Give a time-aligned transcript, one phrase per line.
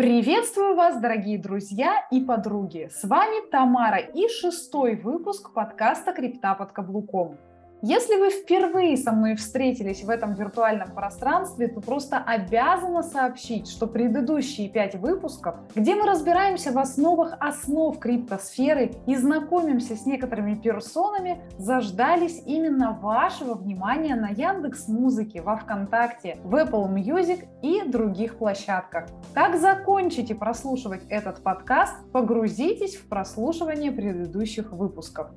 [0.00, 2.88] Приветствую вас, дорогие друзья и подруги!
[2.90, 7.36] С вами Тамара и шестой выпуск подкаста «Крипта под каблуком».
[7.82, 13.86] Если вы впервые со мной встретились в этом виртуальном пространстве, то просто обязана сообщить, что
[13.86, 21.42] предыдущие пять выпусков, где мы разбираемся в основах основ криптосферы и знакомимся с некоторыми персонами,
[21.56, 29.06] заждались именно вашего внимания на Яндекс Музыке, во Вконтакте, в Apple Music и других площадках.
[29.32, 35.28] Как закончите прослушивать этот подкаст, погрузитесь в прослушивание предыдущих выпусков.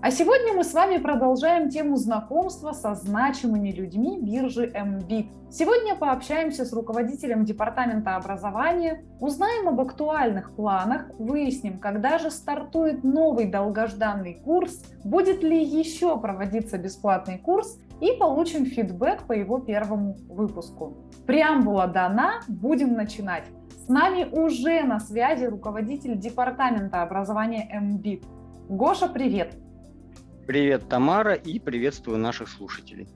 [0.00, 5.28] А сегодня мы с вами продолжаем тему знакомства со значимыми людьми биржи MBIT.
[5.50, 13.46] Сегодня пообщаемся с руководителем департамента образования, узнаем об актуальных планах, выясним, когда же стартует новый
[13.46, 20.96] долгожданный курс, будет ли еще проводиться бесплатный курс и получим фидбэк по его первому выпуску.
[21.26, 23.44] Преамбула дана, будем начинать.
[23.84, 28.24] С нами уже на связи руководитель департамента образования MBIT.
[28.68, 29.56] Гоша, привет!
[30.46, 33.08] Привет, Тамара, и приветствую наших слушателей.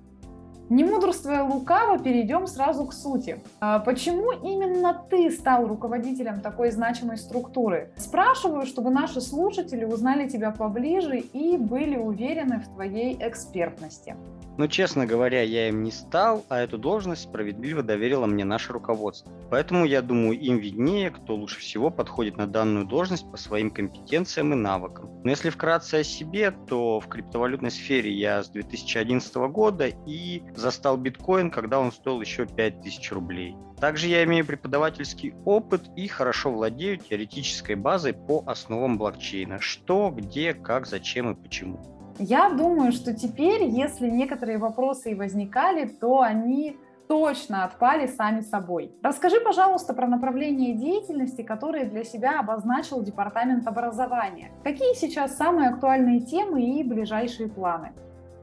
[0.70, 3.40] Не мудрствуя лукаво, перейдем сразу к сути.
[3.60, 7.90] А почему именно ты стал руководителем такой значимой структуры?
[7.96, 14.14] Спрашиваю, чтобы наши слушатели узнали тебя поближе и были уверены в твоей экспертности.
[14.58, 19.32] Но, честно говоря, я им не стал, а эту должность справедливо доверило мне наше руководство.
[19.50, 24.52] Поэтому я думаю, им виднее, кто лучше всего подходит на данную должность по своим компетенциям
[24.52, 25.10] и навыкам.
[25.22, 30.96] Но если вкратце о себе, то в криптовалютной сфере я с 2011 года и застал
[30.96, 33.56] биткоин, когда он стоил еще 5000 рублей.
[33.80, 39.60] Также я имею преподавательский опыт и хорошо владею теоретической базой по основам блокчейна.
[39.60, 41.78] Что, где, как, зачем и почему.
[42.18, 48.92] Я думаю, что теперь, если некоторые вопросы и возникали, то они точно отпали сами собой.
[49.02, 54.52] Расскажи, пожалуйста, про направление деятельности, которые для себя обозначил Департамент образования.
[54.62, 57.92] Какие сейчас самые актуальные темы и ближайшие планы?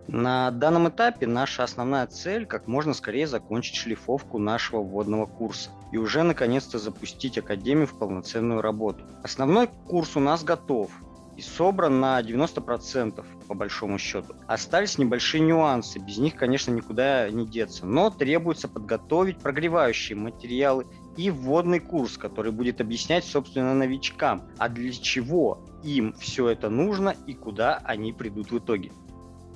[0.08, 5.98] На данном этапе наша основная цель как можно скорее закончить шлифовку нашего вводного курса и
[5.98, 9.06] уже наконец-то запустить Академию в полноценную работу.
[9.24, 10.92] Основной курс у нас готов,
[11.38, 14.36] и собран на 90% по большому счету.
[14.48, 20.86] Остались небольшие нюансы, без них, конечно, никуда не деться, но требуется подготовить прогревающие материалы
[21.18, 27.16] и вводный курс, который будет объяснять, собственно, новичкам, а для чего им все это нужно
[27.28, 28.92] и куда они придут в итоге.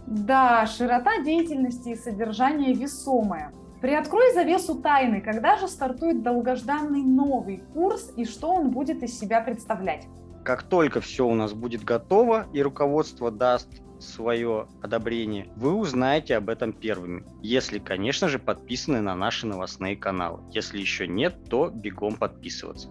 [0.10, 3.54] Да, широта деятельности и содержание весомое.
[3.80, 9.40] Приоткрой завесу тайны, когда же стартует долгожданный новый курс и что он будет из себя
[9.40, 10.08] представлять.
[10.44, 13.70] Как только все у нас будет готово и руководство даст
[14.00, 17.24] свое одобрение, вы узнаете об этом первыми.
[17.44, 20.42] Если, конечно же, подписаны на наши новостные каналы.
[20.52, 22.90] Если еще нет, то бегом подписываться.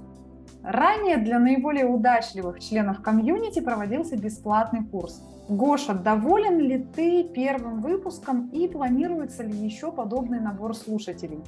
[0.62, 5.20] Ранее для наиболее удачливых членов комьюнити проводился бесплатный курс.
[5.48, 11.42] Гоша, доволен ли ты первым выпуском и планируется ли еще подобный набор слушателей?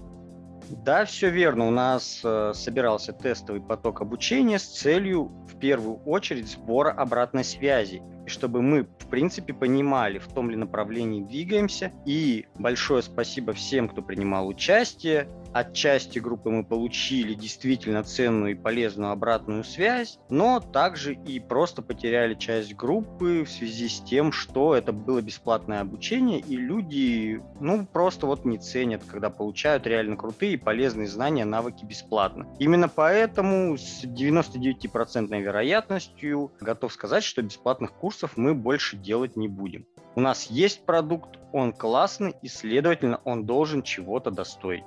[0.84, 1.69] Да, все верно.
[1.69, 8.03] У нас э, собирался тестовый поток обучения с целью в первую очередь сбора обратной связи,
[8.30, 11.92] чтобы мы, в принципе, понимали, в том ли направлении двигаемся.
[12.06, 18.54] И большое спасибо всем, кто принимал участие от части группы мы получили действительно ценную и
[18.54, 24.74] полезную обратную связь, но также и просто потеряли часть группы в связи с тем, что
[24.74, 30.52] это было бесплатное обучение, и люди, ну, просто вот не ценят, когда получают реально крутые
[30.52, 32.47] и полезные знания, навыки бесплатно.
[32.58, 39.86] Именно поэтому с 99% вероятностью готов сказать, что бесплатных курсов мы больше делать не будем.
[40.14, 44.84] У нас есть продукт, он классный, и, следовательно, он должен чего-то достоить.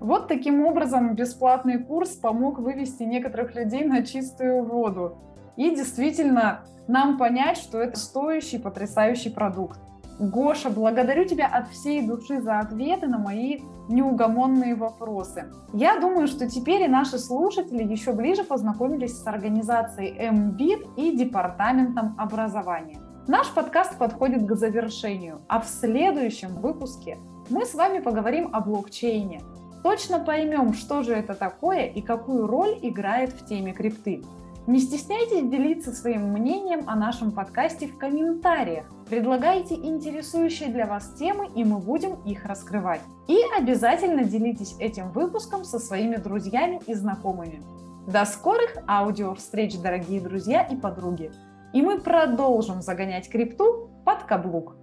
[0.00, 5.18] Вот таким образом бесплатный курс помог вывести некоторых людей на чистую воду.
[5.56, 9.80] И действительно нам понять, что это стоящий, потрясающий продукт.
[10.18, 15.52] Гоша, благодарю тебя от всей души за ответы на мои неугомонные вопросы.
[15.72, 22.16] Я думаю, что теперь и наши слушатели еще ближе познакомились с организацией MBIT и Департаментом
[22.18, 23.00] образования.
[23.28, 27.18] Наш подкаст подходит к завершению, а в следующем выпуске
[27.48, 29.42] мы с вами поговорим о блокчейне,
[29.84, 34.24] точно поймем, что же это такое и какую роль играет в теме крипты.
[34.68, 38.84] Не стесняйтесь делиться своим мнением о нашем подкасте в комментариях.
[39.08, 43.00] Предлагайте интересующие для вас темы, и мы будем их раскрывать.
[43.28, 47.62] И обязательно делитесь этим выпуском со своими друзьями и знакомыми.
[48.06, 51.32] До скорых аудио-встреч, дорогие друзья и подруги!
[51.72, 54.76] И мы продолжим загонять крипту под каблук.